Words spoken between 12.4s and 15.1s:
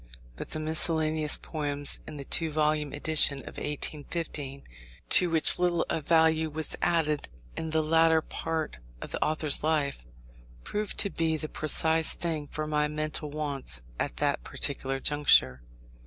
for my mental wants at that particular